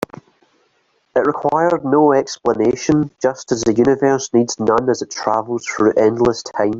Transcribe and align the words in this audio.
It 1.15 1.27
required 1.27 1.85
no 1.85 2.11
explanation, 2.11 3.11
just 3.21 3.51
as 3.51 3.61
the 3.61 3.73
universe 3.75 4.33
needs 4.33 4.59
none 4.59 4.89
as 4.89 5.03
it 5.03 5.11
travels 5.11 5.63
through 5.63 5.91
endless 5.95 6.41
time. 6.41 6.69